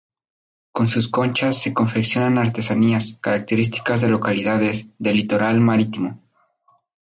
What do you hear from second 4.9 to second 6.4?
del litoral marítimo.